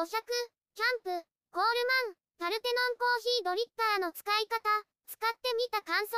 [0.00, 4.56] 500、キャンプ、コールマン、パルテノンコーヒードリッパーの使い方、
[5.04, 6.16] 使ってみた感想。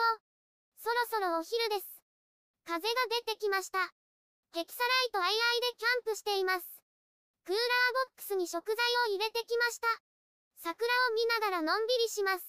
[0.78, 1.98] そろそろお昼です。
[2.62, 2.86] 風が
[3.26, 3.90] 出てきました。
[4.54, 6.66] ヘキサライト II でキャンプしています。
[7.42, 7.66] クーラー
[8.06, 8.78] ボックスに食材
[9.10, 9.90] を入れてきました。
[10.62, 12.46] 桜を見ながらのんびりします。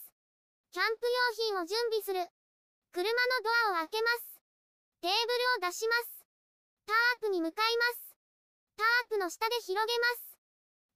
[0.70, 2.30] キャンプ用品を準備する。
[2.94, 4.38] 車のドアを開けます。
[5.02, 6.22] テーブルを出します。
[6.86, 8.14] タープに向かいます。
[8.78, 10.33] タープの下で広げます。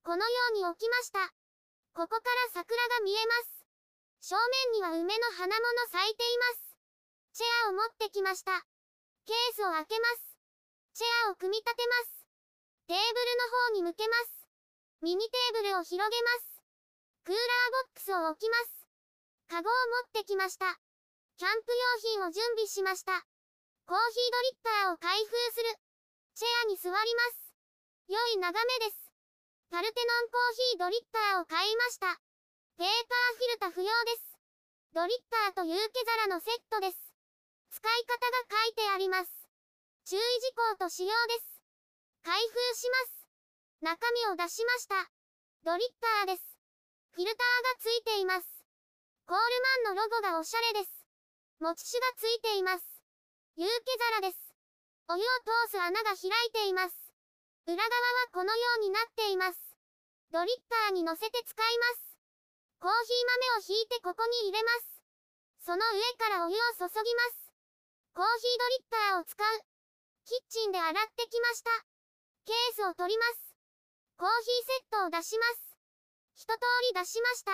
[0.07, 1.19] このように置きました。
[1.91, 2.23] ここか
[2.55, 4.31] ら桜が見えます。
[4.31, 6.79] 正面には梅の花物咲いています。
[7.35, 8.63] チェアを持ってきました。
[9.27, 10.39] ケースを開けます。
[10.95, 12.23] チェアを組み立てます。
[12.87, 14.47] テーブルの方に向けます。
[15.03, 16.63] ミニテーブルを広げます。
[17.27, 18.87] クーラーボックスを置きます。
[19.51, 19.73] カゴを
[20.07, 20.79] 持ってきました。
[21.35, 21.75] キャンプ
[22.07, 23.11] 用品を準備しました。
[23.83, 25.75] コーヒードリッパーを開封する。
[26.39, 26.95] チェアに座りま
[27.35, 27.51] す。
[28.07, 29.06] 良い眺めです。
[29.69, 32.15] パルテノンコーヒードリッパーを買いました。
[32.79, 34.39] ペーパーフィルタ不要です。
[34.95, 36.97] ドリッパーと有機皿のセットです。
[37.69, 39.29] 使い方が書いてあります。
[40.05, 41.59] 注意事項と使用です。
[42.23, 43.27] 開封します。
[43.81, 45.11] 中身を出しました。
[45.65, 46.57] ドリッパーです。
[47.11, 48.47] フィルターがついています。
[49.27, 49.43] コール
[49.83, 50.95] マンのロゴがおしゃれです。
[51.59, 52.85] 持ち手がついています。
[53.57, 53.71] 有機
[54.15, 54.55] 皿です。
[55.09, 55.25] お湯を
[55.67, 57.06] 通す穴が開いています。
[57.67, 57.91] 裏側は
[58.31, 59.59] このようになっています。
[60.31, 62.15] ドリッパーに乗せて使います。
[62.79, 65.03] コーヒー豆をひいてここに入れます。
[65.67, 67.51] その上からお湯を注ぎます。
[68.15, 69.61] コーヒードリッパーを使う。
[70.23, 71.71] キッチンで洗ってきました。
[72.47, 73.51] ケースを取ります。
[74.15, 75.75] コーヒーセットを出します。
[76.39, 77.51] 一通り出しました。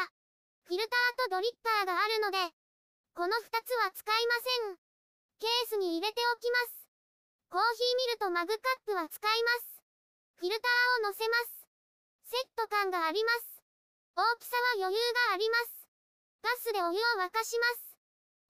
[0.70, 2.38] フィルターとドリッパーがあるので、
[3.18, 4.36] この2つは使いま
[4.70, 4.78] せん。
[5.42, 6.86] ケースに入れておきます。
[7.50, 9.73] コーヒーミルとマグカップは使います。
[10.36, 11.68] フィルターを乗せます。
[12.30, 13.62] セット感があります。
[14.16, 15.88] 大きさは余裕があります。
[16.42, 17.98] ガスでお湯を沸かします。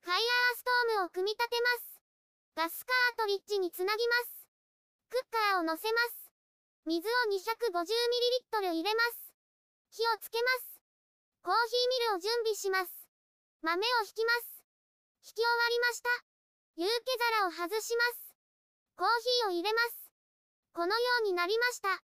[0.02, 1.94] ファイヤーストームを組み立てます。
[2.56, 4.48] ガスカートリッジにつなぎます。
[5.10, 6.32] クッカーを乗せます。
[6.86, 9.34] 水を 250ml 入れます。
[9.92, 10.82] 火をつけます。
[11.44, 12.92] コーヒーミルを準備します。
[13.62, 14.64] 豆を引きます。
[15.24, 16.10] 引き終わりました。
[16.76, 16.92] 有機
[17.40, 18.36] 皿を外します。
[18.98, 20.03] コーヒーを入れます。
[20.74, 22.02] このようになりました。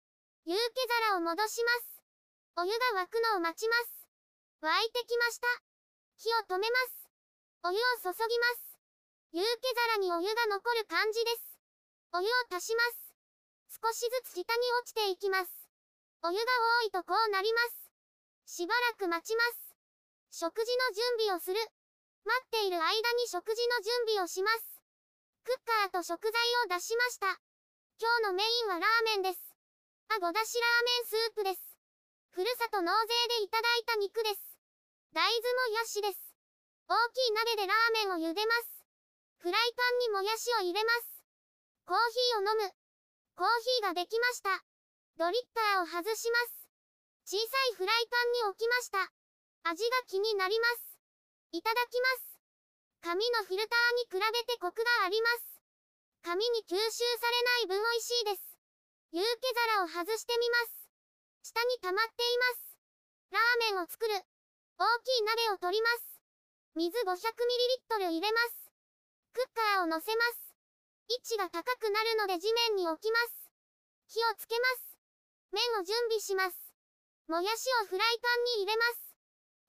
[0.46, 2.00] 有機皿を戻します。
[2.56, 4.08] お湯が沸くのを待ちます。
[4.64, 5.48] 沸いてきました。
[6.16, 7.12] 火を止めます。
[7.64, 8.80] お湯を注ぎます。
[9.34, 11.60] 有機皿にお湯が残る感じです。
[12.14, 13.12] お湯を足します。
[13.84, 15.52] 少しずつ下に落ちていきます。
[16.24, 16.44] お湯が
[16.84, 17.92] 多いとこうなります。
[18.46, 19.76] しばらく待ちます。
[20.32, 21.60] 食事の準備をする。
[22.24, 24.80] 待っている間に食事の準備をします。
[25.44, 27.42] クッカーと食材を出しました。
[28.02, 29.40] 今日のメインはラーメンです。
[30.10, 31.62] あごだしラーメンスープです。
[32.34, 34.42] ふるさと納税でいただいた肉です。
[35.14, 35.38] 大豆
[35.70, 36.18] もやしです。
[36.90, 38.82] 大きい鍋でラーメンを茹でます。
[39.38, 41.22] フライパンにもやしを入れます。
[41.86, 42.72] コーヒーを飲む。
[43.38, 44.64] コーヒーができました。
[45.18, 46.66] ドリッパーを外します。
[47.30, 49.12] 小さいフライパンに置きました。
[49.70, 50.98] 味が気になります。
[51.52, 52.42] いただきます。
[53.06, 55.53] 紙のフィルターに比べてコクがあります。
[56.24, 56.80] 紙に吸収
[57.20, 57.30] さ
[57.68, 58.56] れない分美味しいです。
[59.12, 59.28] 有機
[59.68, 60.88] 皿を外してみます。
[61.44, 62.80] 下に溜まっています。
[63.30, 64.16] ラーメンを作る。
[64.80, 66.24] 大きい鍋を取ります。
[66.80, 68.72] 水 500ml 入れます。
[69.36, 70.56] クッカーを乗せます。
[71.12, 73.52] 位置が高くなるので地面に置きます。
[74.08, 74.98] 火をつけます。
[75.52, 76.56] 麺を準備します。
[77.28, 79.14] もやしをフライパンに入れます。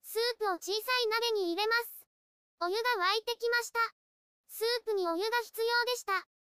[0.07, 2.07] スープを小さい鍋に入れます。
[2.63, 3.81] お湯が沸いてきました。
[4.47, 6.34] スープにお湯が必要でした。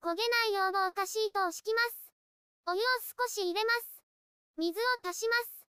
[0.00, 2.12] 焦げないよう防火シートを敷きます。
[2.70, 4.02] お湯を少し入れます。
[4.56, 5.66] 水を足します。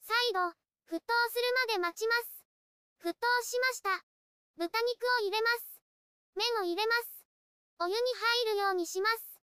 [0.00, 0.40] 再度、
[0.88, 2.44] 沸騰するまで待ちます。
[3.04, 4.04] 沸騰しました。
[4.56, 5.82] 豚肉を入れます。
[6.36, 7.26] 麺を入れます。
[7.80, 7.96] お湯に
[8.46, 9.40] 入るようにします。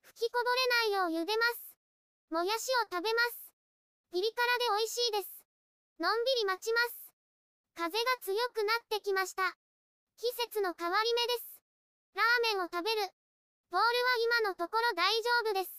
[0.00, 0.50] 吹きこぼ
[0.90, 1.76] れないよう茹でます。
[2.30, 3.52] もやしを食べます。
[4.12, 5.44] ピリ辛で美味しいです。
[6.00, 7.12] のんびり待ちます。
[7.74, 9.52] 風が強くなってきました。
[10.16, 11.60] 季節の変わり目です。
[12.14, 13.10] ラーメンを食べる。
[13.74, 15.74] ポールは今のところ大丈夫です。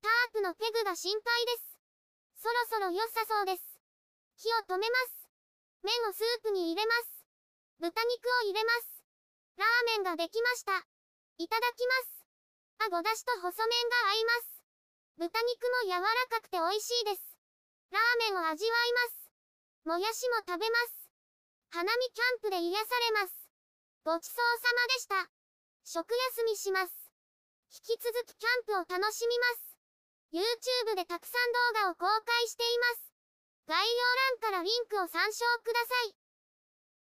[0.00, 1.76] タープのペグが心配です。
[2.40, 3.60] そろそろ良さそうです。
[4.40, 5.28] 火を止めます。
[5.84, 7.28] 麺をスープに入れます。
[7.84, 9.04] 豚肉を入れます。
[9.60, 10.72] ラーメンができました。
[11.36, 12.24] いただきます。
[12.80, 14.64] あごだしと細麺が合います。
[15.20, 17.36] 豚肉も柔らかくて美味しいです。
[17.92, 19.28] ラーメンを味わいます。
[19.84, 21.12] もやしも食べます。
[21.76, 23.36] 花見キャンプで癒されます。
[24.08, 25.28] ごちそうさまでした。
[25.84, 26.97] 食休みします。
[27.68, 29.76] 引き続きキャンプを楽しみます。
[30.32, 33.12] YouTube でたくさん動画を公開しています。
[33.66, 33.94] 概要
[34.40, 36.27] 欄からリンクを参照ください。